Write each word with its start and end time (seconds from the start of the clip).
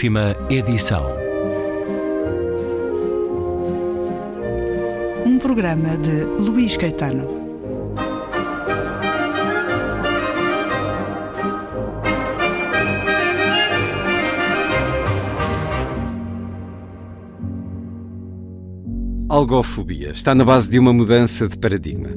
Última 0.00 0.34
edição. 0.48 1.04
Um 5.26 5.38
programa 5.38 5.98
de 5.98 6.24
Luís 6.42 6.74
Caetano. 6.74 7.28
Algofobia 19.28 20.12
está 20.12 20.34
na 20.34 20.46
base 20.46 20.70
de 20.70 20.78
uma 20.78 20.94
mudança 20.94 21.46
de 21.46 21.58
paradigma. 21.58 22.08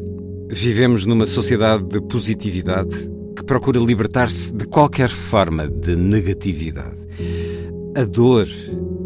Vivemos 0.49 1.05
numa 1.05 1.25
sociedade 1.25 1.83
de 1.83 1.99
positividade 1.99 2.95
que 3.35 3.43
procura 3.43 3.77
libertar-se 3.77 4.53
de 4.53 4.65
qualquer 4.67 5.09
forma 5.09 5.67
de 5.67 5.97
negatividade. 5.97 7.02
A 7.95 8.05
dor 8.05 8.47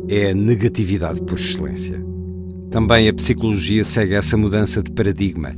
é 0.07 0.31
a 0.31 0.33
negatividade 0.33 1.21
por 1.21 1.37
excelência. 1.37 2.01
Também 2.71 3.09
a 3.09 3.13
psicologia 3.13 3.83
segue 3.83 4.13
essa 4.13 4.37
mudança 4.37 4.81
de 4.81 4.93
paradigma 4.93 5.53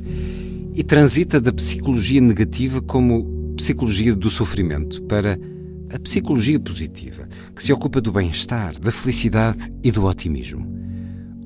e 0.74 0.82
transita 0.82 1.40
da 1.40 1.52
psicologia 1.52 2.20
negativa 2.20 2.82
como 2.82 3.54
psicologia 3.54 4.16
do 4.16 4.28
sofrimento 4.28 5.00
para 5.04 5.38
a 5.94 5.98
psicologia 6.00 6.58
positiva, 6.58 7.28
que 7.54 7.62
se 7.62 7.72
ocupa 7.72 8.00
do 8.00 8.10
bem-estar, 8.10 8.76
da 8.80 8.90
felicidade 8.90 9.72
e 9.84 9.92
do 9.92 10.06
otimismo. 10.06 10.66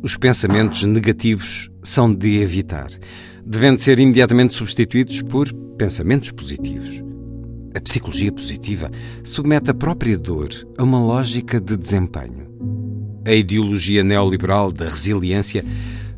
Os 0.02 0.16
pensamentos 0.16 0.84
negativos 0.84 1.70
são 1.82 2.14
de 2.14 2.38
evitar, 2.38 2.88
devendo 3.44 3.78
ser 3.78 4.00
imediatamente 4.00 4.54
substituídos 4.54 5.20
por 5.20 5.52
pensamentos 5.76 6.30
positivos. 6.30 7.03
A 7.74 7.80
psicologia 7.80 8.30
positiva 8.30 8.88
submete 9.24 9.72
a 9.72 9.74
própria 9.74 10.16
dor 10.16 10.48
a 10.78 10.84
uma 10.84 11.04
lógica 11.04 11.60
de 11.60 11.76
desempenho. 11.76 12.48
A 13.26 13.32
ideologia 13.32 14.04
neoliberal 14.04 14.70
da 14.70 14.84
resiliência 14.84 15.64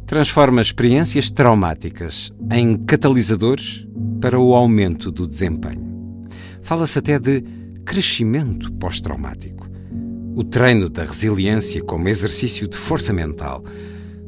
transforma 0.06 0.60
experiências 0.60 1.30
traumáticas 1.30 2.30
em 2.52 2.76
catalisadores 2.76 3.86
para 4.20 4.38
o 4.38 4.54
aumento 4.54 5.10
do 5.10 5.26
desempenho. 5.26 6.26
Fala-se 6.60 6.98
até 6.98 7.18
de 7.18 7.42
crescimento 7.86 8.70
pós-traumático. 8.74 9.66
O 10.34 10.44
treino 10.44 10.90
da 10.90 11.04
resiliência 11.04 11.82
como 11.82 12.08
exercício 12.10 12.68
de 12.68 12.76
força 12.76 13.14
mental 13.14 13.64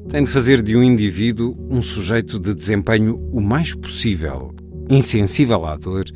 tem 0.08 0.24
de 0.24 0.30
fazer 0.30 0.62
de 0.62 0.74
um 0.74 0.82
indivíduo 0.82 1.54
um 1.68 1.82
sujeito 1.82 2.38
de 2.38 2.54
desempenho 2.54 3.16
o 3.30 3.38
mais 3.38 3.74
possível, 3.74 4.54
insensível 4.88 5.66
à 5.66 5.76
dor 5.76 6.06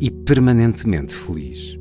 e 0.00 0.10
permanentemente 0.10 1.14
feliz. 1.14 1.78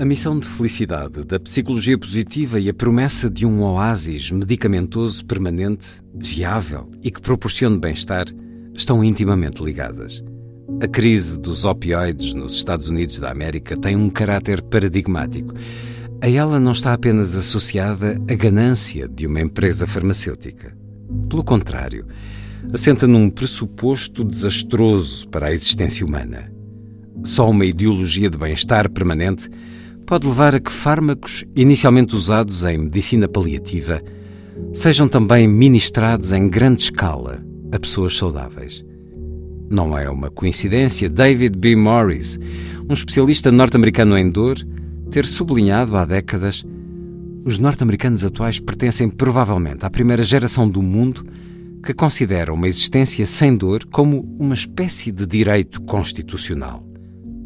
A 0.00 0.04
missão 0.04 0.38
de 0.38 0.46
felicidade 0.46 1.24
da 1.24 1.40
psicologia 1.40 1.98
positiva 1.98 2.60
e 2.60 2.68
a 2.68 2.74
promessa 2.74 3.28
de 3.28 3.44
um 3.44 3.62
oásis 3.62 4.30
medicamentoso 4.30 5.24
permanente, 5.26 6.00
viável 6.14 6.88
e 7.02 7.10
que 7.10 7.20
proporcione 7.20 7.78
bem-estar 7.78 8.26
estão 8.76 9.02
intimamente 9.02 9.62
ligadas. 9.62 10.22
A 10.80 10.86
crise 10.86 11.38
dos 11.40 11.64
opioides 11.64 12.32
nos 12.32 12.54
Estados 12.54 12.88
Unidos 12.88 13.18
da 13.18 13.30
América 13.30 13.76
tem 13.76 13.96
um 13.96 14.08
caráter 14.08 14.62
paradigmático. 14.62 15.52
A 16.22 16.28
ela 16.28 16.60
não 16.60 16.72
está 16.72 16.92
apenas 16.92 17.36
associada 17.36 18.20
a 18.30 18.34
ganância 18.34 19.08
de 19.08 19.26
uma 19.26 19.40
empresa 19.40 19.86
farmacêutica. 19.86 20.76
Pelo 21.28 21.42
contrário, 21.42 22.06
assenta 22.72 23.06
num 23.06 23.28
pressuposto 23.30 24.22
desastroso 24.22 25.28
para 25.28 25.48
a 25.48 25.52
existência 25.52 26.06
humana 26.06 26.56
só 27.24 27.50
uma 27.50 27.64
ideologia 27.64 28.30
de 28.30 28.38
bem-estar 28.38 28.90
permanente 28.90 29.48
pode 30.06 30.26
levar 30.26 30.54
a 30.54 30.60
que 30.60 30.72
fármacos 30.72 31.44
inicialmente 31.54 32.14
usados 32.14 32.64
em 32.64 32.78
medicina 32.78 33.28
paliativa 33.28 34.02
sejam 34.72 35.08
também 35.08 35.46
ministrados 35.46 36.32
em 36.32 36.48
grande 36.48 36.82
escala 36.82 37.44
a 37.72 37.78
pessoas 37.78 38.16
saudáveis. 38.16 38.84
Não 39.70 39.96
é 39.96 40.08
uma 40.08 40.30
coincidência 40.30 41.08
David 41.08 41.58
B. 41.58 41.76
Morris, 41.76 42.38
um 42.88 42.92
especialista 42.92 43.50
norte-americano 43.50 44.16
em 44.16 44.30
dor, 44.30 44.56
ter 45.10 45.26
sublinhado 45.26 45.96
há 45.96 46.04
décadas 46.04 46.64
os 47.44 47.58
norte-americanos 47.58 48.24
atuais 48.24 48.60
pertencem 48.60 49.08
provavelmente 49.08 49.84
à 49.86 49.90
primeira 49.90 50.22
geração 50.22 50.68
do 50.68 50.82
mundo 50.82 51.24
que 51.82 51.94
considera 51.94 52.52
uma 52.52 52.68
existência 52.68 53.24
sem 53.24 53.56
dor 53.56 53.86
como 53.86 54.20
uma 54.38 54.54
espécie 54.54 55.10
de 55.10 55.26
direito 55.26 55.80
constitucional. 55.82 56.87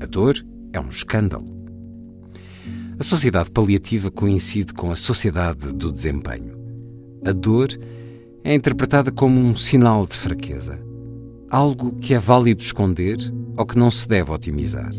A 0.02 0.06
dor 0.06 0.34
é 0.72 0.80
um 0.80 0.88
escândalo. 0.88 1.46
A 2.98 3.04
sociedade 3.04 3.52
paliativa 3.52 4.10
coincide 4.10 4.74
com 4.74 4.90
a 4.90 4.96
sociedade 4.96 5.72
do 5.72 5.92
desempenho. 5.92 6.58
A 7.24 7.30
dor 7.30 7.68
é 8.42 8.52
interpretada 8.52 9.12
como 9.12 9.38
um 9.38 9.54
sinal 9.54 10.04
de 10.04 10.14
fraqueza, 10.14 10.76
algo 11.48 11.92
que 12.00 12.14
é 12.14 12.18
válido 12.18 12.60
esconder 12.60 13.16
ou 13.56 13.64
que 13.64 13.78
não 13.78 13.92
se 13.92 14.08
deve 14.08 14.32
otimizar. 14.32 14.90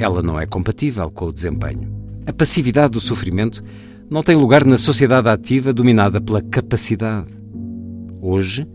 Ela 0.00 0.20
não 0.20 0.40
é 0.40 0.46
compatível 0.46 1.08
com 1.08 1.26
o 1.26 1.32
desempenho. 1.32 1.88
A 2.26 2.32
passividade 2.32 2.90
do 2.90 3.00
sofrimento 3.00 3.62
não 4.10 4.20
tem 4.20 4.34
lugar 4.34 4.64
na 4.64 4.76
sociedade 4.76 5.28
ativa 5.28 5.72
dominada 5.72 6.20
pela 6.20 6.42
capacidade. 6.42 7.32
Hoje, 8.20 8.66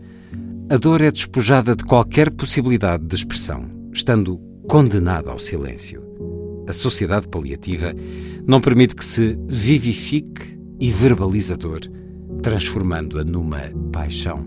a 0.70 0.78
dor 0.78 1.02
é 1.02 1.10
despojada 1.10 1.76
de 1.76 1.84
qualquer 1.84 2.30
possibilidade 2.30 3.04
de 3.04 3.14
expressão, 3.14 3.68
estando 3.92 4.40
condenada 4.68 5.30
ao 5.30 5.38
silêncio. 5.38 6.02
A 6.68 6.72
sociedade 6.72 7.28
paliativa 7.28 7.94
não 8.46 8.60
permite 8.60 8.94
que 8.94 9.04
se 9.04 9.38
vivifique 9.46 10.58
e 10.80 10.90
verbalize 10.90 11.52
a 11.52 11.56
dor, 11.56 11.80
transformando-a 12.42 13.24
numa 13.24 13.60
paixão. 13.92 14.44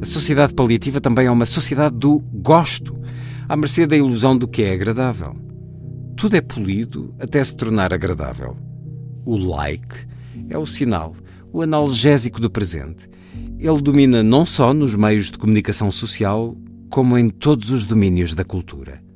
A 0.00 0.04
sociedade 0.04 0.54
paliativa 0.54 1.00
também 1.00 1.26
é 1.26 1.30
uma 1.30 1.44
sociedade 1.44 1.96
do 1.96 2.20
gosto, 2.32 2.96
à 3.48 3.56
mercê 3.56 3.86
da 3.86 3.96
ilusão 3.96 4.36
do 4.36 4.46
que 4.46 4.62
é 4.62 4.72
agradável. 4.72 5.34
Tudo 6.16 6.36
é 6.36 6.40
polido 6.40 7.14
até 7.18 7.42
se 7.42 7.56
tornar 7.56 7.92
agradável. 7.92 8.56
O 9.24 9.36
like 9.36 10.06
é 10.48 10.56
o 10.56 10.66
sinal, 10.66 11.14
o 11.52 11.62
analgésico 11.62 12.40
do 12.40 12.50
presente. 12.50 13.08
Ele 13.58 13.80
domina 13.80 14.22
não 14.22 14.46
só 14.46 14.72
nos 14.72 14.94
meios 14.94 15.30
de 15.30 15.38
comunicação 15.38 15.90
social, 15.90 16.56
como 16.88 17.18
em 17.18 17.28
todos 17.28 17.70
os 17.70 17.86
domínios 17.86 18.34
da 18.34 18.44
cultura 18.44 19.07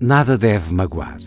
nada 0.00 0.36
deve 0.36 0.72
magoar. 0.72 1.18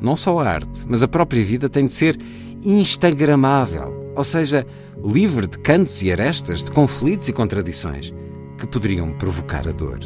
Não 0.00 0.16
só 0.16 0.38
a 0.38 0.48
arte, 0.48 0.84
mas 0.86 1.02
a 1.02 1.08
própria 1.08 1.42
vida 1.42 1.68
tem 1.68 1.86
de 1.86 1.92
ser 1.92 2.16
instagramável, 2.64 4.12
ou 4.16 4.24
seja, 4.24 4.66
livre 5.04 5.46
de 5.46 5.58
cantos 5.58 6.02
e 6.02 6.12
arestas, 6.12 6.62
de 6.62 6.70
conflitos 6.70 7.28
e 7.28 7.32
contradições 7.32 8.12
que 8.58 8.66
poderiam 8.66 9.12
provocar 9.12 9.66
a 9.68 9.72
dor. 9.72 10.00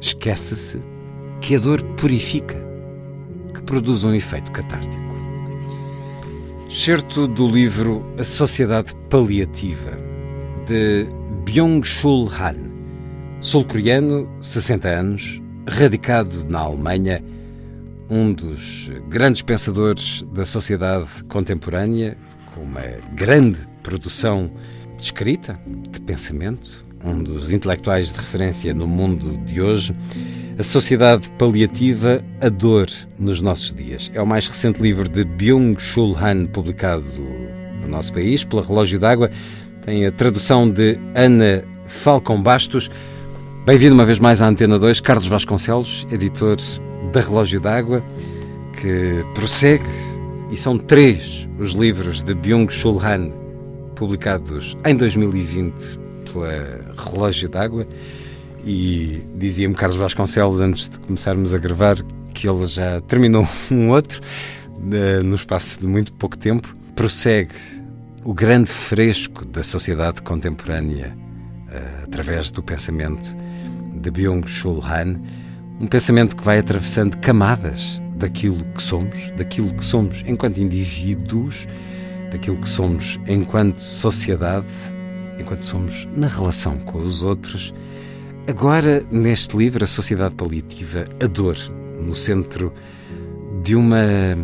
Esquece-se 0.00 0.80
que 1.40 1.56
a 1.56 1.58
dor 1.58 1.82
purifica, 1.96 2.56
que 3.54 3.62
produz 3.62 4.04
um 4.04 4.14
efeito 4.14 4.52
catártico. 4.52 5.10
Certo 6.68 7.26
do 7.26 7.48
livro 7.48 8.14
A 8.18 8.24
Sociedade 8.24 8.94
Paliativa, 9.08 9.98
de 10.66 11.06
Byung-Chul 11.44 12.28
Han, 12.28 12.70
sul-coreano, 13.40 14.28
60 14.40 14.88
anos, 14.88 15.42
radicado 15.66 16.44
na 16.44 16.60
Alemanha, 16.60 17.22
um 18.08 18.32
dos 18.32 18.90
grandes 19.08 19.42
pensadores 19.42 20.22
da 20.32 20.44
sociedade 20.44 21.24
contemporânea, 21.28 22.16
com 22.54 22.62
uma 22.62 22.82
grande 23.14 23.58
produção 23.82 24.50
de 24.96 25.04
escrita, 25.04 25.58
de 25.90 26.00
pensamento, 26.00 26.84
um 27.04 27.22
dos 27.22 27.52
intelectuais 27.52 28.12
de 28.12 28.18
referência 28.18 28.74
no 28.74 28.86
mundo 28.86 29.38
de 29.44 29.60
hoje. 29.60 29.94
A 30.58 30.62
Sociedade 30.62 31.30
Paliativa, 31.38 32.22
a 32.40 32.50
Dor 32.50 32.88
nos 33.18 33.40
Nossos 33.40 33.72
Dias. 33.72 34.10
É 34.12 34.20
o 34.20 34.26
mais 34.26 34.46
recente 34.46 34.82
livro 34.82 35.08
de 35.08 35.24
Byung-Chul 35.24 36.14
Han, 36.18 36.46
publicado 36.46 37.06
no 37.80 37.88
nosso 37.88 38.12
país 38.12 38.44
pela 38.44 38.62
Relógio 38.62 38.98
d'Água. 38.98 39.30
Tem 39.80 40.04
a 40.04 40.12
tradução 40.12 40.68
de 40.68 40.98
Ana 41.14 41.64
Falcão 41.86 42.42
Bastos. 42.42 42.90
Bem-vindo 43.66 43.94
uma 43.94 44.06
vez 44.06 44.18
mais 44.18 44.40
à 44.40 44.48
Antena 44.48 44.78
2, 44.78 45.00
Carlos 45.00 45.28
Vasconcelos, 45.28 46.06
editor 46.10 46.56
da 47.12 47.20
Relógio 47.20 47.60
d'Água, 47.60 48.02
que 48.80 49.22
prossegue, 49.34 49.84
e 50.50 50.56
são 50.56 50.78
três 50.78 51.46
os 51.58 51.72
livros 51.72 52.22
de 52.22 52.34
Byung-Chul 52.34 52.98
Han, 53.04 53.30
publicados 53.94 54.78
em 54.86 54.96
2020 54.96 56.00
pela 56.32 56.80
Relógio 56.96 57.50
d'Água, 57.50 57.86
e 58.64 59.20
dizia-me 59.36 59.74
Carlos 59.74 59.98
Vasconcelos, 59.98 60.58
antes 60.60 60.88
de 60.88 60.98
começarmos 60.98 61.52
a 61.52 61.58
gravar, 61.58 61.96
que 62.32 62.48
ele 62.48 62.66
já 62.66 63.02
terminou 63.02 63.46
um 63.70 63.90
outro, 63.90 64.22
no 65.22 65.36
espaço 65.36 65.80
de 65.80 65.86
muito 65.86 66.14
pouco 66.14 66.36
tempo. 66.36 66.74
Prossegue 66.96 67.52
o 68.24 68.32
grande 68.32 68.70
fresco 68.70 69.44
da 69.44 69.62
sociedade 69.62 70.22
contemporânea 70.22 71.14
eh, 71.14 71.29
através 72.04 72.50
do 72.50 72.62
pensamento 72.62 73.36
de 74.00 74.10
Byung-Chul 74.10 74.82
Han, 74.84 75.20
um 75.80 75.86
pensamento 75.86 76.36
que 76.36 76.44
vai 76.44 76.58
atravessando 76.58 77.16
camadas 77.18 78.02
daquilo 78.16 78.62
que 78.74 78.82
somos, 78.82 79.30
daquilo 79.36 79.72
que 79.74 79.84
somos 79.84 80.22
enquanto 80.26 80.58
indivíduos, 80.58 81.66
daquilo 82.30 82.58
que 82.58 82.68
somos 82.68 83.18
enquanto 83.26 83.80
sociedade, 83.80 84.66
enquanto 85.38 85.62
somos 85.62 86.06
na 86.14 86.28
relação 86.28 86.78
com 86.80 86.98
os 86.98 87.24
outros. 87.24 87.72
Agora, 88.46 89.02
neste 89.10 89.56
livro, 89.56 89.84
A 89.84 89.86
Sociedade 89.86 90.34
Paliativa, 90.34 91.04
a 91.22 91.26
dor, 91.26 91.56
no 91.98 92.14
centro 92.14 92.72
de 93.62 93.74
uma 93.74 94.36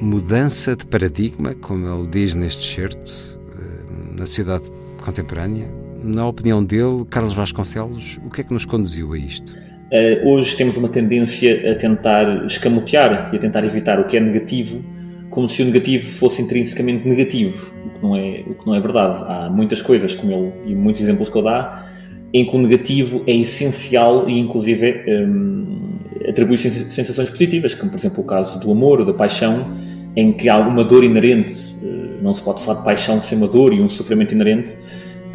mudança 0.00 0.76
de 0.76 0.86
paradigma, 0.86 1.54
como 1.54 1.86
ele 1.86 2.06
diz 2.06 2.34
neste 2.34 2.74
certo, 2.74 3.38
eh, 3.58 4.16
na 4.18 4.26
sociedade 4.26 4.64
contemporânea. 5.02 5.83
Na 6.06 6.28
opinião 6.28 6.62
dele, 6.62 7.02
Carlos 7.08 7.32
Vasconcelos, 7.32 8.20
o 8.26 8.28
que 8.28 8.42
é 8.42 8.44
que 8.44 8.52
nos 8.52 8.66
conduziu 8.66 9.14
a 9.14 9.18
isto? 9.18 9.54
Uh, 9.90 10.28
hoje 10.28 10.54
temos 10.54 10.76
uma 10.76 10.88
tendência 10.88 11.72
a 11.72 11.74
tentar 11.76 12.44
escamotear 12.44 13.30
e 13.32 13.36
a 13.36 13.38
tentar 13.38 13.64
evitar 13.64 13.98
o 13.98 14.04
que 14.04 14.14
é 14.14 14.20
negativo, 14.20 14.84
como 15.30 15.48
se 15.48 15.62
o 15.62 15.64
negativo 15.64 16.06
fosse 16.10 16.42
intrinsecamente 16.42 17.08
negativo, 17.08 17.72
o 17.86 17.88
que 17.88 18.02
não 18.02 18.14
é, 18.14 18.44
o 18.46 18.52
que 18.52 18.66
não 18.66 18.74
é 18.74 18.80
verdade. 18.80 19.22
Há 19.26 19.48
muitas 19.48 19.80
coisas, 19.80 20.14
como 20.14 20.30
ele, 20.30 20.52
e 20.66 20.74
muitos 20.74 21.00
exemplos 21.00 21.30
que 21.30 21.38
ele 21.38 21.44
dá, 21.46 21.88
em 22.34 22.44
que 22.44 22.54
o 22.54 22.58
negativo 22.60 23.24
é 23.26 23.34
essencial 23.34 24.28
e, 24.28 24.38
inclusive, 24.38 25.04
um, 25.08 26.00
atribui 26.28 26.58
sensações 26.58 27.30
positivas, 27.30 27.72
como, 27.72 27.90
por 27.90 27.96
exemplo, 27.96 28.22
o 28.22 28.26
caso 28.26 28.60
do 28.60 28.70
amor 28.70 29.00
ou 29.00 29.06
da 29.06 29.14
paixão, 29.14 29.74
em 30.14 30.34
que 30.34 30.50
há 30.50 30.58
uma 30.58 30.84
dor 30.84 31.02
inerente, 31.02 31.54
uh, 31.82 32.22
não 32.22 32.34
se 32.34 32.42
pode 32.42 32.62
falar 32.62 32.80
de 32.80 32.84
paixão 32.84 33.22
sem 33.22 33.38
uma 33.38 33.48
dor 33.48 33.72
e 33.72 33.80
um 33.80 33.88
sofrimento 33.88 34.34
inerente, 34.34 34.76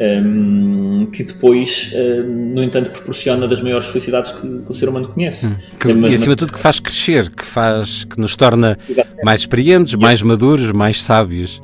um, 0.00 1.06
que 1.12 1.22
depois, 1.22 1.92
um, 1.94 2.48
no 2.54 2.62
entanto, 2.64 2.90
proporciona 2.90 3.46
das 3.46 3.60
maiores 3.60 3.88
felicidades 3.88 4.32
que, 4.32 4.40
que 4.40 4.70
o 4.70 4.74
ser 4.74 4.88
humano 4.88 5.08
conhece. 5.08 5.46
Hum, 5.46 5.54
que, 5.78 5.88
e 5.90 6.14
acima 6.14 6.34
de 6.34 6.36
tudo 6.36 6.52
que 6.52 6.58
faz 6.58 6.80
crescer, 6.80 7.30
que 7.30 7.44
faz 7.44 8.04
que 8.04 8.18
nos 8.18 8.34
torna 8.34 8.78
mais 9.22 9.40
experientes, 9.40 9.94
mais 9.94 10.22
maduros, 10.22 10.72
mais 10.72 11.02
sábios. 11.02 11.60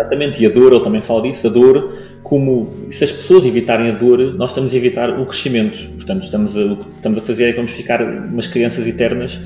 Exatamente, 0.00 0.42
e 0.42 0.46
a 0.46 0.48
dor, 0.48 0.72
ele 0.72 0.82
também 0.82 1.02
fala 1.02 1.22
disso, 1.22 1.46
a 1.46 1.50
dor, 1.50 1.92
como 2.22 2.86
se 2.88 3.04
as 3.04 3.12
pessoas 3.12 3.44
evitarem 3.44 3.90
a 3.90 3.92
dor, 3.92 4.34
nós 4.34 4.50
estamos 4.50 4.72
a 4.72 4.76
evitar 4.76 5.20
o 5.20 5.26
crescimento. 5.26 5.78
Portanto, 5.96 6.24
estamos 6.24 6.56
a, 6.56 6.60
o 6.60 6.76
que 6.76 6.88
estamos 6.96 7.18
a 7.18 7.22
fazer 7.22 7.44
é 7.44 7.50
que 7.50 7.56
vamos 7.56 7.72
ficar 7.72 8.02
umas 8.02 8.46
crianças 8.46 8.86
eternas 8.86 9.38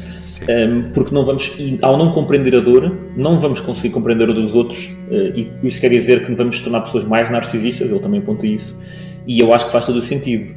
um, 0.43 0.91
porque 0.93 1.15
não 1.15 1.25
vamos, 1.25 1.53
ao 1.83 1.97
não 1.97 2.13
compreender 2.13 2.55
a 2.57 2.61
dor, 2.61 2.93
não 3.17 3.41
vamos 3.41 3.61
conseguir 3.61 3.91
compreender 3.91 4.29
a 4.31 4.33
dor 4.33 4.43
dos 4.43 4.55
outros, 4.55 4.89
uh, 5.09 5.33
e 5.37 5.51
isso 5.63 5.81
quer 5.81 5.89
dizer 5.91 6.25
que 6.25 6.35
vamos 6.35 6.61
tornar 6.61 6.83
pessoas 6.83 7.05
mais 7.05 7.31
narcisistas, 7.31 7.91
ele 7.91 8.01
também 8.01 8.21
aponta 8.21 8.47
isso, 8.47 8.77
e 9.27 9.41
eu 9.41 9.53
acho 9.53 9.67
que 9.67 9.73
faz 9.73 9.85
todo 9.85 9.97
o 9.97 10.03
sentido. 10.03 10.55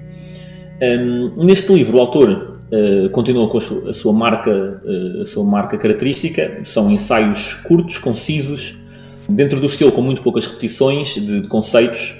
Um, 0.81 1.45
neste 1.45 1.71
livro, 1.73 1.97
o 1.97 1.99
autor 1.99 2.59
uh, 2.71 3.09
continua 3.09 3.47
com 3.49 3.57
a 3.57 3.61
sua, 3.61 3.89
a 3.89 3.93
sua 3.93 4.13
marca, 4.13 4.81
uh, 4.83 5.21
a 5.21 5.25
sua 5.25 5.43
marca 5.43 5.77
característica, 5.77 6.59
são 6.63 6.89
ensaios 6.91 7.53
curtos, 7.67 7.97
concisos, 7.97 8.86
dentro 9.27 9.59
do 9.59 9.65
estilo 9.65 9.91
com 9.91 10.01
muito 10.01 10.21
poucas 10.21 10.45
repetições 10.45 11.15
de, 11.15 11.41
de 11.41 11.47
conceitos, 11.47 12.15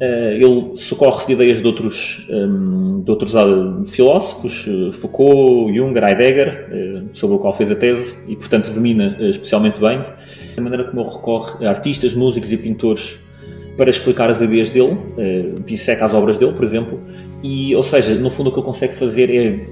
Uh, 0.00 0.32
ele 0.32 0.78
socorre-se 0.78 1.26
de 1.26 1.34
ideias 1.34 1.60
de 1.60 1.66
outros, 1.66 2.26
um, 2.30 3.02
de 3.02 3.10
outros 3.10 3.34
uh, 3.34 3.84
filósofos, 3.86 4.66
uh, 4.66 4.90
Foucault, 4.92 5.74
Junger, 5.74 6.02
Heidegger, 6.02 7.10
sobre 7.12 7.36
o 7.36 7.38
qual 7.38 7.52
fez 7.52 7.70
a 7.70 7.74
tese 7.74 8.24
e, 8.26 8.34
portanto, 8.34 8.70
domina 8.70 9.18
especialmente 9.20 9.78
bem. 9.78 10.02
A 10.56 10.60
maneira 10.60 10.84
como 10.84 11.02
ele 11.02 11.10
recorre 11.10 11.66
a 11.66 11.68
artistas, 11.68 12.14
músicos 12.14 12.50
e 12.50 12.56
pintores 12.56 13.20
para 13.76 13.90
explicar 13.90 14.30
as 14.30 14.40
ideias 14.40 14.70
dele, 14.70 14.96
disseca 15.66 16.06
as 16.06 16.14
obras 16.14 16.38
dele, 16.38 16.52
por 16.52 16.64
exemplo, 16.64 16.98
e, 17.42 17.76
ou 17.76 17.82
seja, 17.82 18.14
no 18.14 18.30
fundo 18.30 18.48
o 18.48 18.52
que 18.52 18.58
ele 18.58 18.66
consegue 18.66 18.94
fazer 18.94 19.30
é 19.30 19.66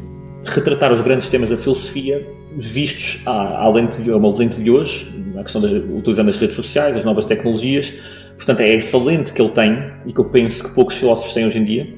retratar 0.45 0.93
os 0.93 1.01
grandes 1.01 1.29
temas 1.29 1.49
da 1.49 1.57
filosofia 1.57 2.27
vistos 2.57 3.23
à, 3.27 3.65
à 3.65 3.69
lente 3.71 4.01
de, 4.01 4.11
lente 4.11 4.61
de 4.61 4.71
hoje, 4.71 5.25
a 5.39 5.43
questão 5.43 5.61
de, 5.61 5.79
utilizando 5.95 6.29
as 6.29 6.37
redes 6.37 6.57
sociais, 6.57 6.97
as 6.97 7.05
novas 7.05 7.25
tecnologias, 7.27 7.93
Portanto, 8.39 8.61
é 8.61 8.77
excelente 8.77 9.33
que 9.33 9.43
ele 9.43 9.51
tem 9.51 9.77
e 10.07 10.13
que 10.13 10.21
eu 10.21 10.25
penso 10.27 10.63
que 10.63 10.75
poucos 10.75 10.95
filósofos 10.95 11.33
têm 11.33 11.45
hoje 11.45 11.59
em 11.59 11.65
dia. 11.65 11.93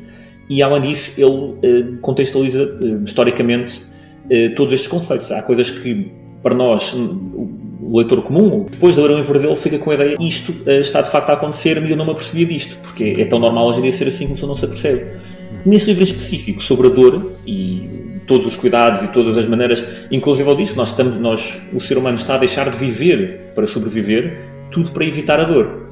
E 0.49 0.63
além 0.63 0.81
disso, 0.81 1.13
ele 1.21 1.55
eh, 1.63 1.99
contextualiza 2.01 2.63
eh, 2.63 3.05
historicamente 3.05 3.83
eh, 4.29 4.49
todos 4.49 4.73
estes 4.73 4.89
conceitos. 4.89 5.31
Há 5.31 5.43
coisas 5.43 5.71
que, 5.71 6.11
para 6.43 6.55
nós, 6.55 6.95
o 6.95 7.97
leitor 7.97 8.23
comum, 8.23 8.65
depois 8.69 8.97
de 8.97 9.03
ler 9.03 9.11
o 9.11 9.19
livro 9.19 9.39
dele, 9.39 9.55
fica 9.55 9.79
com 9.79 9.91
a 9.91 9.95
ideia 9.95 10.17
isto 10.19 10.55
está 10.67 11.03
de 11.03 11.11
facto 11.11 11.29
a 11.29 11.35
acontecer 11.35 11.77
e 11.87 11.91
eu 11.91 11.97
não 11.97 12.07
me 12.07 12.13
apercebia 12.13 12.47
disto, 12.47 12.77
porque 12.83 13.15
é 13.19 13.25
tão 13.27 13.39
normal 13.39 13.69
hoje 13.69 13.81
em 13.81 13.83
dia 13.83 13.93
ser 13.93 14.09
assim 14.09 14.27
que 14.27 14.33
a 14.33 14.35
pessoa 14.35 14.49
não 14.49 14.57
se 14.57 14.65
apercebe. 14.65 15.21
Neste 15.67 15.89
livro 15.91 16.05
específico, 16.05 16.63
sobre 16.63 16.89
a 16.89 16.91
dor 16.91 17.33
e 17.47 18.10
todos 18.31 18.47
os 18.47 18.57
cuidados 18.57 19.03
e 19.03 19.09
todas 19.09 19.37
as 19.37 19.49
maneiras, 19.49 19.85
inclusive 20.09 20.49
que 20.65 20.77
nós, 20.77 20.91
estamos, 20.91 21.21
nós, 21.21 21.67
o 21.75 21.81
ser 21.81 21.99
humano 21.99 22.15
está 22.15 22.37
a 22.37 22.39
deixar 22.39 22.71
de 22.71 22.77
viver 22.77 23.51
para 23.57 23.67
sobreviver, 23.67 24.39
tudo 24.71 24.93
para 24.93 25.05
evitar 25.05 25.41
a 25.41 25.45
dor. 25.45 25.91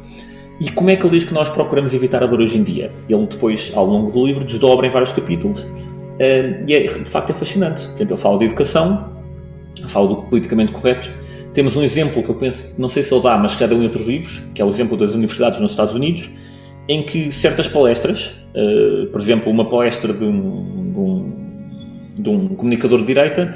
E 0.60 0.70
como 0.70 0.88
é 0.88 0.94
que 0.94 1.04
ele 1.04 1.18
diz 1.18 1.24
que 1.24 1.34
nós 1.34 1.48
procuramos 1.48 1.92
evitar 1.92 2.22
a 2.22 2.26
dor 2.26 2.40
hoje 2.40 2.56
em 2.56 2.62
dia? 2.62 2.92
Ele 3.08 3.26
depois, 3.26 3.72
ao 3.74 3.84
longo 3.84 4.12
do 4.12 4.24
livro, 4.24 4.44
desdobra 4.44 4.86
em 4.86 4.90
vários 4.90 5.10
capítulos 5.10 5.66
e 6.64 6.74
é, 6.74 6.86
de 6.86 7.10
facto 7.10 7.30
é 7.30 7.34
fascinante. 7.34 7.84
Por 7.86 7.94
exemplo, 7.96 8.14
ele 8.14 8.22
fala 8.22 8.38
de 8.38 8.44
educação, 8.44 9.12
fala 9.88 10.06
do 10.06 10.16
politicamente 10.22 10.70
correto. 10.70 11.10
Temos 11.52 11.74
um 11.74 11.82
exemplo 11.82 12.22
que 12.22 12.28
eu 12.28 12.36
penso, 12.36 12.80
não 12.80 12.88
sei 12.88 13.02
se 13.02 13.12
ele 13.12 13.22
dá, 13.22 13.36
mas 13.36 13.54
que 13.54 13.60
já 13.60 13.66
deu 13.66 13.78
em 13.82 13.84
outros 13.84 14.06
livros, 14.06 14.42
que 14.54 14.62
é 14.62 14.64
o 14.64 14.68
exemplo 14.68 14.96
das 14.96 15.14
universidades 15.14 15.58
nos 15.58 15.72
Estados 15.72 15.92
Unidos, 15.92 16.30
em 16.88 17.02
que 17.02 17.32
certas 17.32 17.66
palestras, 17.66 18.32
uh, 18.54 19.06
por 19.08 19.20
exemplo, 19.20 19.50
uma 19.50 19.68
palestra 19.68 20.12
de 20.12 20.24
um, 20.24 20.77
de 22.18 22.28
um 22.28 22.48
comunicador 22.48 22.98
de 23.00 23.06
direita, 23.06 23.54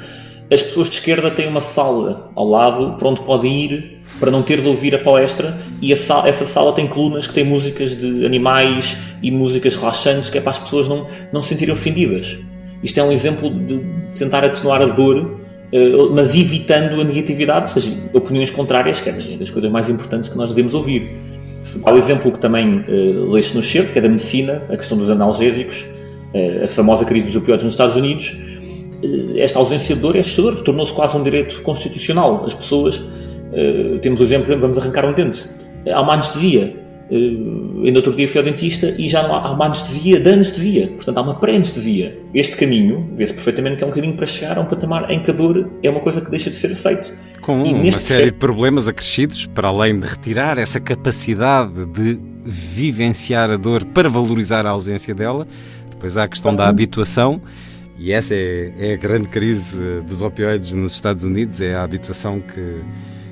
as 0.51 0.61
pessoas 0.61 0.89
de 0.89 0.95
esquerda 0.95 1.31
têm 1.31 1.47
uma 1.47 1.61
sala 1.61 2.31
ao 2.35 2.47
lado 2.47 2.97
para 2.97 3.07
onde 3.07 3.21
podem 3.21 3.65
ir 3.65 4.01
para 4.19 4.29
não 4.29 4.43
ter 4.43 4.61
de 4.61 4.67
ouvir 4.67 4.93
a 4.93 4.99
palestra 4.99 5.57
e 5.81 5.91
a 5.91 5.97
sala, 5.97 6.27
essa 6.27 6.45
sala 6.45 6.73
tem 6.73 6.87
colunas 6.87 7.25
que 7.25 7.33
têm 7.33 7.43
músicas 7.43 7.95
de 7.95 8.25
animais 8.25 8.97
e 9.21 9.31
músicas 9.31 9.75
relaxantes 9.75 10.29
que 10.29 10.37
é 10.37 10.41
para 10.41 10.51
as 10.51 10.59
pessoas 10.59 10.87
não, 10.87 11.07
não 11.31 11.41
se 11.41 11.49
sentirem 11.49 11.73
ofendidas. 11.73 12.37
Isto 12.83 12.99
é 12.99 13.03
um 13.03 13.11
exemplo 13.11 13.49
de, 13.49 13.81
tentar 14.17 14.43
atenuar 14.43 14.81
a 14.81 14.85
dor, 14.85 15.17
uh, 15.17 16.13
mas 16.13 16.35
evitando 16.35 16.99
a 16.99 17.03
negatividade, 17.03 17.65
ou 17.65 17.71
seja, 17.71 17.95
opiniões 18.13 18.51
contrárias, 18.51 18.99
que 18.99 19.09
é 19.09 19.37
das 19.37 19.49
coisas 19.49 19.71
mais 19.71 19.89
importantes 19.89 20.29
que 20.29 20.37
nós 20.37 20.49
devemos 20.49 20.73
ouvir. 20.73 21.15
Há 21.83 21.93
o 21.93 21.97
exemplo 21.97 22.29
que 22.31 22.39
também 22.39 22.79
uh, 22.79 23.31
lê-se 23.31 23.55
no 23.55 23.63
certo, 23.63 23.93
que 23.93 23.99
é 23.99 24.01
da 24.01 24.09
medicina, 24.09 24.63
a 24.69 24.75
questão 24.75 24.97
dos 24.97 25.09
analgésicos, 25.09 25.85
uh, 26.33 26.65
a 26.65 26.67
famosa 26.67 27.05
crise 27.05 27.27
dos 27.27 27.35
opioides 27.37 27.63
nos 27.63 27.73
Estados 27.73 27.95
Unidos, 27.95 28.35
eh, 28.37 28.52
esta 29.35 29.59
ausência 29.59 29.95
de 29.95 30.01
dor 30.01 30.15
é 30.15 30.19
assustador, 30.19 30.63
tornou-se 30.63 30.93
quase 30.93 31.15
um 31.17 31.23
direito 31.23 31.61
constitucional. 31.61 32.45
As 32.45 32.53
pessoas, 32.53 32.97
uh, 32.97 33.99
temos 34.01 34.19
o 34.19 34.23
exemplo, 34.23 34.57
vamos 34.59 34.77
arrancar 34.77 35.05
um 35.05 35.13
dente. 35.13 35.49
Há 35.91 36.01
uma 36.01 36.13
anestesia. 36.13 36.81
Uh, 37.11 37.85
ainda 37.85 37.99
outro 37.99 38.13
dia 38.13 38.27
fui 38.27 38.39
ao 38.39 38.45
dentista 38.45 38.95
e 38.97 39.07
já 39.07 39.23
não 39.23 39.35
há, 39.35 39.47
há 39.47 39.51
uma 39.51 39.65
anestesia 39.65 40.19
da 40.19 40.31
anestesia. 40.31 40.87
Portanto, 40.95 41.17
há 41.17 41.21
uma 41.21 41.35
pré-anestesia. 41.35 42.17
Este 42.33 42.55
caminho, 42.55 43.09
vê-se 43.13 43.33
perfeitamente 43.33 43.77
que 43.77 43.83
é 43.83 43.87
um 43.87 43.91
caminho 43.91 44.15
para 44.15 44.25
chegar 44.25 44.57
a 44.57 44.61
um 44.61 44.65
patamar 44.65 45.11
em 45.11 45.21
que 45.21 45.31
a 45.31 45.33
dor 45.33 45.69
é 45.81 45.89
uma 45.89 45.99
coisa 45.99 46.21
que 46.21 46.31
deixa 46.31 46.49
de 46.49 46.55
ser 46.55 46.71
aceite. 46.71 47.13
Com 47.41 47.61
uma 47.61 47.91
série 47.99 48.27
de 48.27 48.37
problemas 48.37 48.87
acrescidos, 48.87 49.45
para 49.45 49.67
além 49.67 49.99
de 49.99 50.07
retirar 50.07 50.57
essa 50.57 50.79
capacidade 50.79 51.85
de 51.87 52.17
vivenciar 52.41 53.51
a 53.51 53.57
dor 53.57 53.83
para 53.83 54.09
valorizar 54.09 54.65
a 54.65 54.69
ausência 54.69 55.13
dela, 55.13 55.45
depois 55.89 56.17
há 56.17 56.23
a 56.23 56.27
questão 56.27 56.55
da 56.55 56.67
habituação 56.67 57.41
e 57.97 58.11
essa 58.11 58.33
é, 58.33 58.71
é, 58.79 58.93
a 58.93 58.97
grande 58.97 59.29
crise 59.29 60.01
dos 60.01 60.21
opioides 60.21 60.73
nos 60.73 60.93
Estados 60.93 61.23
Unidos, 61.23 61.61
é 61.61 61.75
a 61.75 61.83
habituação 61.83 62.39
que, 62.39 62.81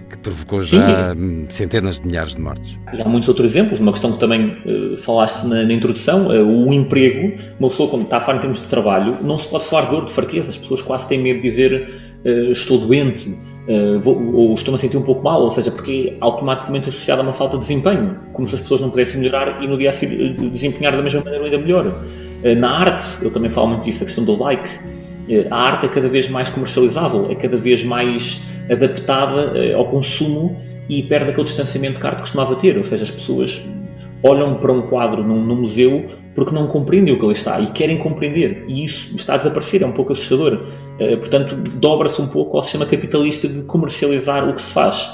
que 0.10 0.18
provocou 0.18 0.62
já 0.62 1.16
Sim. 1.16 1.46
centenas 1.50 2.00
de 2.00 2.08
milhares 2.08 2.36
de 2.36 2.42
mortes. 2.42 2.80
E 2.94 3.02
há 3.02 3.08
muitos 3.08 3.28
outros 3.28 3.50
exemplos, 3.50 3.80
uma 3.80 3.92
questão 3.92 4.12
que 4.12 4.20
também 4.20 4.58
uh, 4.66 4.98
falaste 5.00 5.46
na, 5.46 5.64
na 5.64 5.74
introdução, 5.74 6.28
uh, 6.28 6.68
o 6.68 6.74
emprego, 6.74 7.38
uma 7.60 7.70
pessoa 7.70 7.90
quando 7.90 8.04
está 8.04 8.18
a 8.18 8.22
falar 8.22 8.38
em 8.38 8.42
termos 8.42 8.62
de 8.62 8.68
trabalho, 8.68 9.18
não 9.22 9.40
se 9.40 9.48
pode 9.48 9.66
falar 9.66 9.86
de 9.86 9.92
dor, 9.92 10.06
de 10.06 10.14
fraqueza, 10.14 10.52
as 10.52 10.58
pessoas 10.58 10.82
quase 10.82 11.08
têm 11.08 11.20
medo 11.20 11.42
de 11.42 11.50
dizer 11.50 12.02
uh, 12.24 12.52
estou 12.52 12.78
doente, 12.78 13.52
vou, 14.02 14.34
ou 14.34 14.54
estou-me 14.54 14.76
a 14.76 14.80
sentir 14.80 14.98
um 14.98 15.04
pouco 15.04 15.24
mal, 15.24 15.42
ou 15.42 15.52
seja, 15.52 15.72
porque 15.72 16.14
é 16.14 16.18
automaticamente 16.20 16.90
associado 16.90 17.22
a 17.22 17.24
uma 17.24 17.32
falta 17.32 17.58
de 17.58 17.62
desempenho, 17.62 18.20
como 18.34 18.46
se 18.48 18.56
as 18.56 18.62
pessoas 18.62 18.82
não 18.82 18.90
pudessem 18.90 19.22
melhorar 19.22 19.64
e 19.64 19.68
no 19.68 19.78
dia 19.78 19.90
a 19.90 19.94
seguir 19.94 20.34
desempenhar 20.34 20.94
da 20.94 21.02
mesma 21.02 21.22
maneira 21.22 21.40
ou 21.40 21.46
ainda 21.46 21.58
melhor. 21.58 22.04
Eh, 22.44 22.56
na 22.56 22.72
arte, 22.72 23.24
eu 23.24 23.32
também 23.32 23.50
falo 23.50 23.70
muito 23.70 23.84
disso, 23.84 24.04
a 24.04 24.06
questão 24.06 24.24
do 24.24 24.38
like. 24.42 24.70
Eh, 25.30 25.48
a 25.50 25.56
arte 25.56 25.86
é 25.86 25.90
cada 25.90 26.08
vez 26.08 26.30
mais 26.30 26.50
comercializável, 26.50 27.30
é 27.30 27.36
cada 27.36 27.58
vez 27.58 27.84
mais 27.84 28.42
adaptada 28.70 29.58
eh, 29.58 29.74
ao 29.74 29.86
consumo 29.86 30.58
e 30.90 31.04
perde 31.04 31.30
aquele 31.30 31.46
distanciamento 31.46 32.00
que 32.00 32.06
a 32.06 32.10
arte 32.10 32.22
costumava 32.22 32.56
ter. 32.56 32.78
Ou 32.78 32.84
seja, 32.84 33.04
as 33.04 33.12
pessoas 33.12 33.64
olham 34.24 34.56
para 34.56 34.72
um 34.72 34.84
quadro 34.84 35.24
num, 35.24 35.44
num, 35.44 35.62
museu 35.62 36.06
porque 36.36 36.54
não 36.54 36.68
compreendem 36.68 37.12
o 37.14 37.18
que 37.18 37.26
ali 37.26 37.34
está 37.34 37.60
e 37.60 37.68
querem 37.68 37.98
compreender. 37.98 38.66
E 38.68 38.84
isso 38.84 39.16
está 39.16 39.34
a 39.34 39.38
desaparecer, 39.38 39.82
é 39.82 39.86
um 39.86 39.92
pouco 39.92 40.14
assustador. 40.14 40.68
portanto, 41.20 41.56
dobra-se 41.56 42.22
um 42.22 42.28
pouco 42.28 42.56
ao 42.56 42.62
sistema 42.62 42.86
capitalista 42.86 43.48
de 43.48 43.64
comercializar 43.64 44.48
o 44.48 44.54
que 44.54 44.62
se 44.62 44.74
faz. 44.74 45.10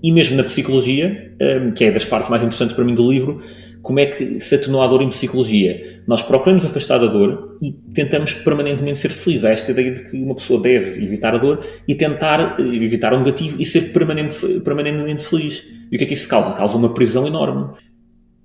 e 0.00 0.12
mesmo 0.12 0.36
na 0.36 0.44
psicologia, 0.44 1.32
que 1.76 1.84
é 1.84 1.90
das 1.90 2.04
partes 2.04 2.30
mais 2.30 2.42
interessantes 2.42 2.74
para 2.74 2.84
mim 2.84 2.94
do 2.94 3.08
livro, 3.10 3.40
como 3.82 3.98
é 3.98 4.06
que 4.06 4.38
se 4.38 4.54
atenua 4.54 4.84
a 4.84 4.88
dor 4.88 5.02
em 5.02 5.08
psicologia? 5.08 6.00
Nós 6.06 6.22
procuramos 6.22 6.64
afastar 6.64 7.02
a 7.02 7.06
dor 7.06 7.56
e 7.60 7.72
tentamos 7.92 8.32
permanentemente 8.32 8.98
ser 8.98 9.10
felizes. 9.10 9.44
Há 9.44 9.50
esta 9.50 9.72
ideia 9.72 9.90
de 9.90 10.08
que 10.08 10.16
uma 10.16 10.36
pessoa 10.36 10.60
deve 10.60 11.02
evitar 11.02 11.34
a 11.34 11.38
dor 11.38 11.64
e 11.86 11.94
tentar 11.94 12.60
eh, 12.60 12.62
evitar 12.62 13.12
o 13.12 13.18
negativo 13.18 13.60
e 13.60 13.66
ser 13.66 13.92
permanente, 13.92 14.60
permanentemente 14.60 15.24
feliz. 15.24 15.64
E 15.90 15.96
o 15.96 15.98
que 15.98 16.04
é 16.04 16.06
que 16.06 16.14
isso 16.14 16.28
causa? 16.28 16.52
Causa 16.52 16.76
uma 16.76 16.94
prisão 16.94 17.26
enorme. 17.26 17.74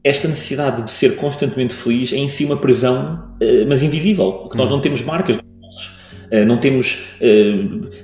Esta 0.03 0.27
necessidade 0.27 0.81
de 0.81 0.91
ser 0.91 1.15
constantemente 1.15 1.73
feliz 1.73 2.13
é 2.13 2.17
em 2.17 2.27
si 2.27 2.43
uma 2.43 2.57
prisão, 2.57 3.35
eh, 3.39 3.65
mas 3.67 3.83
invisível, 3.83 4.31
porque 4.33 4.57
nós 4.57 4.71
não 4.71 4.81
temos 4.81 5.03
marcas 5.03 5.37
não 6.45 6.57
temos, 6.57 7.07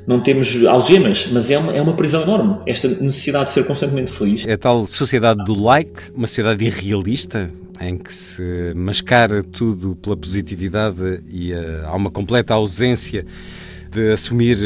não 0.08 0.20
temos 0.20 0.65
algemas, 0.65 1.27
mas 1.32 1.50
é 1.50 1.58
uma, 1.58 1.74
é 1.74 1.82
uma 1.82 1.94
prisão 1.94 2.24
enorme. 2.24 2.58
Esta 2.65 2.88
necessidade 2.88 3.46
de 3.46 3.51
ser 3.51 3.65
constantemente 3.65 4.12
feliz. 4.12 4.46
É 4.48 4.53
a 4.53 4.58
tal 4.58 4.88
sociedade 4.88 5.44
do 5.44 5.60
like, 5.62 6.12
uma 6.15 6.27
sociedade 6.27 6.63
irrealista, 6.63 7.50
em 7.82 7.98
que 7.98 8.13
se 8.13 8.74
mascara 8.75 9.44
tudo 9.44 9.96
pela 9.96 10.15
positividade 10.15 11.22
e 11.30 11.53
uh, 11.53 11.86
há 11.86 11.96
uma 11.96 12.10
completa 12.12 12.53
ausência 12.53 13.25
de 13.92 14.12
assumir 14.12 14.58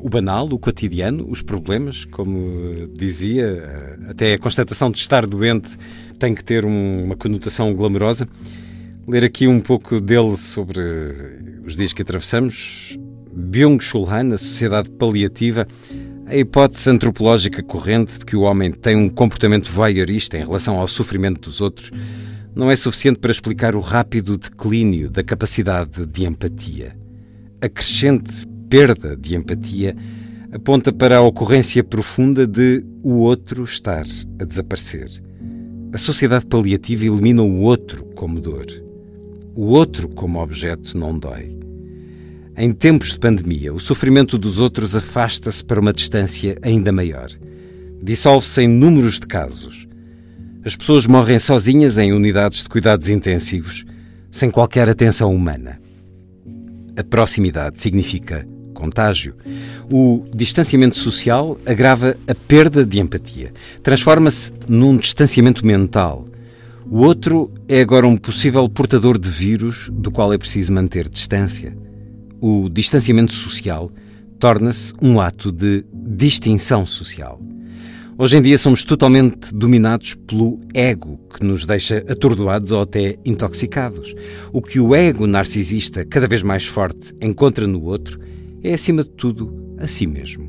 o 0.00 0.08
banal, 0.08 0.46
o 0.46 0.58
cotidiano, 0.58 1.24
os 1.30 1.40
problemas, 1.40 2.04
como 2.04 2.88
dizia, 2.92 3.96
até 4.08 4.34
a 4.34 4.38
constatação 4.38 4.90
de 4.90 4.98
estar 4.98 5.24
doente 5.24 5.76
tem 6.18 6.34
que 6.34 6.42
ter 6.42 6.64
um, 6.64 7.04
uma 7.04 7.16
conotação 7.16 7.72
glamourosa. 7.74 8.28
Ler 9.06 9.24
aqui 9.24 9.46
um 9.46 9.60
pouco 9.60 10.00
dele 10.00 10.36
sobre 10.36 10.80
os 11.64 11.76
dias 11.76 11.92
que 11.92 12.02
atravessamos. 12.02 12.98
Byung-Chul 13.34 14.08
Han, 14.08 14.34
a 14.34 14.38
Sociedade 14.38 14.90
Paliativa, 14.90 15.66
a 16.26 16.36
hipótese 16.36 16.90
antropológica 16.90 17.62
corrente 17.62 18.18
de 18.18 18.24
que 18.24 18.36
o 18.36 18.42
homem 18.42 18.70
tem 18.70 18.96
um 18.96 19.08
comportamento 19.08 19.70
voyeurista 19.70 20.38
em 20.38 20.44
relação 20.44 20.78
ao 20.78 20.88
sofrimento 20.88 21.42
dos 21.42 21.60
outros 21.60 21.90
não 22.54 22.70
é 22.70 22.76
suficiente 22.76 23.18
para 23.18 23.30
explicar 23.30 23.74
o 23.74 23.80
rápido 23.80 24.36
declínio 24.36 25.10
da 25.10 25.22
capacidade 25.22 26.06
de 26.06 26.26
empatia. 26.26 26.96
A 27.60 27.68
crescente 27.68 28.46
perda 28.68 29.16
de 29.16 29.36
empatia 29.36 29.96
aponta 30.52 30.92
para 30.92 31.16
a 31.16 31.22
ocorrência 31.22 31.82
profunda 31.82 32.46
de 32.46 32.84
o 33.02 33.14
outro 33.20 33.64
estar 33.64 34.04
a 34.40 34.44
desaparecer. 34.44 35.08
A 35.92 35.98
sociedade 35.98 36.46
paliativa 36.46 37.04
elimina 37.04 37.42
o 37.42 37.62
outro 37.62 38.04
como 38.14 38.40
dor. 38.40 38.66
O 39.54 39.66
outro 39.66 40.08
como 40.08 40.40
objeto 40.40 40.96
não 40.96 41.18
dói. 41.18 41.61
Em 42.54 42.70
tempos 42.70 43.14
de 43.14 43.18
pandemia, 43.18 43.72
o 43.72 43.80
sofrimento 43.80 44.36
dos 44.36 44.58
outros 44.58 44.94
afasta-se 44.94 45.64
para 45.64 45.80
uma 45.80 45.92
distância 45.92 46.58
ainda 46.60 46.92
maior. 46.92 47.28
Dissolve-se 48.02 48.62
em 48.62 48.68
números 48.68 49.18
de 49.18 49.26
casos. 49.26 49.88
As 50.62 50.76
pessoas 50.76 51.06
morrem 51.06 51.38
sozinhas 51.38 51.96
em 51.96 52.12
unidades 52.12 52.62
de 52.62 52.68
cuidados 52.68 53.08
intensivos, 53.08 53.86
sem 54.30 54.50
qualquer 54.50 54.88
atenção 54.88 55.34
humana. 55.34 55.80
A 56.94 57.02
proximidade 57.02 57.80
significa 57.80 58.46
contágio. 58.74 59.34
O 59.90 60.22
distanciamento 60.34 60.96
social 60.96 61.58
agrava 61.64 62.16
a 62.28 62.34
perda 62.34 62.84
de 62.84 63.00
empatia. 63.00 63.50
Transforma-se 63.82 64.52
num 64.68 64.98
distanciamento 64.98 65.66
mental. 65.66 66.28
O 66.84 66.98
outro 66.98 67.50
é 67.66 67.80
agora 67.80 68.06
um 68.06 68.16
possível 68.16 68.68
portador 68.68 69.18
de 69.18 69.30
vírus 69.30 69.88
do 69.90 70.10
qual 70.10 70.34
é 70.34 70.38
preciso 70.38 70.72
manter 70.72 71.08
distância. 71.08 71.74
O 72.44 72.68
distanciamento 72.68 73.32
social 73.32 73.88
torna-se 74.40 74.92
um 75.00 75.20
ato 75.20 75.52
de 75.52 75.84
distinção 75.94 76.84
social. 76.84 77.38
Hoje 78.18 78.36
em 78.36 78.42
dia 78.42 78.58
somos 78.58 78.82
totalmente 78.82 79.54
dominados 79.54 80.14
pelo 80.14 80.58
ego, 80.74 81.20
que 81.32 81.44
nos 81.44 81.64
deixa 81.64 81.98
atordoados 81.98 82.72
ou 82.72 82.80
até 82.82 83.16
intoxicados. 83.24 84.12
O 84.52 84.60
que 84.60 84.80
o 84.80 84.92
ego 84.92 85.24
narcisista, 85.24 86.04
cada 86.04 86.26
vez 86.26 86.42
mais 86.42 86.66
forte, 86.66 87.14
encontra 87.20 87.64
no 87.64 87.80
outro 87.84 88.18
é, 88.60 88.74
acima 88.74 89.04
de 89.04 89.10
tudo, 89.10 89.76
a 89.78 89.86
si 89.86 90.04
mesmo. 90.04 90.48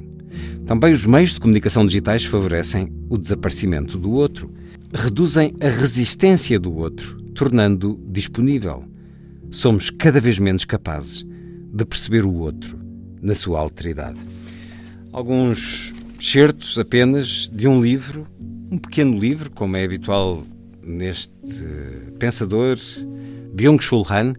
Também 0.66 0.94
os 0.94 1.06
meios 1.06 1.36
de 1.36 1.40
comunicação 1.40 1.86
digitais 1.86 2.26
favorecem 2.26 2.92
o 3.08 3.20
desaparecimento 3.20 4.00
do 4.00 4.14
outro, 4.14 4.52
reduzem 4.92 5.54
a 5.62 5.70
resistência 5.70 6.60
do 6.60 6.76
outro, 6.76 7.22
tornando-o 7.36 8.04
disponível. 8.12 8.84
Somos 9.52 9.92
cada 9.92 10.20
vez 10.20 10.40
menos 10.40 10.66
capazes 10.66 11.24
de 11.74 11.84
perceber 11.84 12.24
o 12.24 12.34
outro 12.36 12.80
na 13.22 13.34
sua 13.34 13.60
alteridade. 13.60 14.20
Alguns 15.12 15.94
certos 16.20 16.78
apenas 16.78 17.50
de 17.52 17.68
um 17.68 17.82
livro, 17.82 18.28
um 18.72 18.78
pequeno 18.78 19.18
livro, 19.18 19.50
como 19.52 19.76
é 19.76 19.84
habitual 19.84 20.44
neste 20.84 21.32
pensador 22.20 22.78
Byung-Chul 23.54 24.06
Han, 24.10 24.34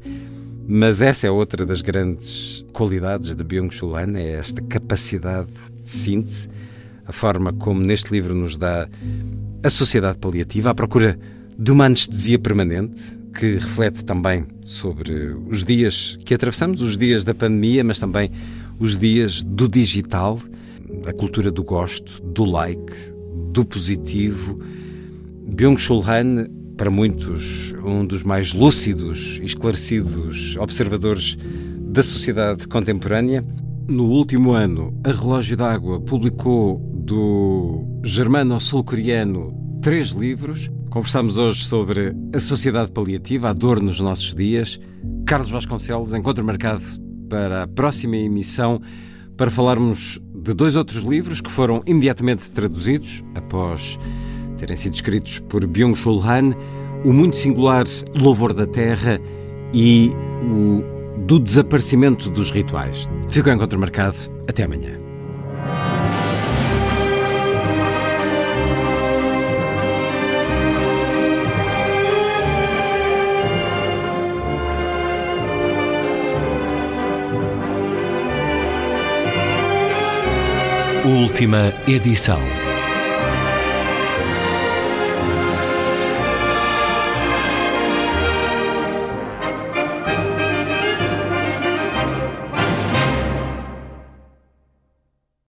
mas 0.67 1.03
essa 1.03 1.27
é 1.27 1.31
outra 1.31 1.67
das 1.67 1.83
grandes 1.83 2.65
qualidades 2.73 3.35
de 3.35 3.45
Byung-Chul 3.45 3.97
Han, 3.97 4.19
é 4.19 4.33
esta 4.33 4.63
capacidade 4.63 5.51
de 5.83 5.91
síntese, 5.91 6.49
a 7.07 7.13
forma 7.13 7.53
como 7.53 7.81
neste 7.81 8.13
livro 8.13 8.35
nos 8.35 8.57
dá 8.57 8.89
a 9.63 9.71
sociedade 9.71 10.19
paliativa, 10.19 10.71
à 10.71 10.75
procura 10.75 11.19
de 11.59 11.71
uma 11.71 11.87
anestesia 11.87 12.39
permanente, 12.39 13.19
que 13.35 13.55
reflete 13.55 14.05
também 14.05 14.45
sobre 14.63 15.35
os 15.49 15.65
dias 15.65 16.17
que 16.25 16.35
atravessamos, 16.35 16.81
os 16.81 16.97
dias 16.97 17.25
da 17.25 17.35
pandemia, 17.35 17.83
mas 17.83 17.99
também 17.99 18.31
os 18.79 18.97
dias 18.97 19.43
do 19.43 19.69
digital, 19.69 20.39
a 21.07 21.13
cultura 21.13 21.51
do 21.51 21.63
gosto, 21.63 22.23
do 22.23 22.45
like, 22.45 22.93
do 23.53 23.65
positivo. 23.65 24.59
Byung-Chul 25.49 26.03
Han, 26.09 26.47
para 26.77 26.91
muitos, 26.91 27.75
um 27.85 28.05
dos 28.07 28.23
mais 28.23 28.53
lúcidos 28.53 29.39
e 29.41 29.45
esclarecidos 29.45 30.57
observadores 30.57 31.37
da 31.81 32.03
sociedade 32.03 32.67
contemporânea. 32.67 33.45
No 33.87 34.09
último 34.09 34.53
ano, 34.53 34.99
a 35.05 35.13
Relógio 35.13 35.57
d'Água 35.57 36.01
publicou 36.01 36.79
do 36.95 37.85
germano-sul-coreano 38.03 39.79
três 39.83 40.09
livros. 40.09 40.71
Conversamos 40.95 41.39
hoje 41.39 41.65
sobre 41.65 42.15
a 42.33 42.39
sociedade 42.39 42.93
paliativa, 42.93 43.51
a 43.51 43.53
dor 43.53 43.83
nos 43.83 43.99
nossos 43.99 44.33
dias. 44.33 44.79
Carlos 45.27 45.51
Vasconcelos, 45.51 46.15
encontro 46.15 46.45
marcado 46.45 46.85
para 47.29 47.65
a 47.65 47.67
próxima 47.67 48.17
emissão 48.17 48.81
para 49.37 49.51
falarmos 49.51 50.21
de 50.33 50.55
dois 50.55 50.77
outros 50.77 51.03
livros 51.03 51.41
que 51.41 51.51
foram 51.51 51.83
imediatamente 51.85 52.49
traduzidos 52.49 53.25
após 53.35 53.99
terem 54.57 54.77
sido 54.77 54.95
escritos 54.95 55.41
por 55.41 55.67
Byung-Chul 55.67 56.23
Han, 56.23 56.55
o 57.05 57.13
muito 57.13 57.39
singular 57.39 57.87
Louvor 58.15 58.55
da 58.55 58.65
Terra 58.65 59.19
e 59.73 60.13
o 60.45 61.25
do 61.27 61.41
desaparecimento 61.41 62.31
dos 62.31 62.53
rituais. 62.53 63.11
Fico 63.29 63.49
em 63.49 63.55
encontro 63.57 63.81
marcado. 63.81 64.17
Até 64.49 64.63
amanhã. 64.63 65.04
Última 81.35 81.75
edição. 81.89 82.74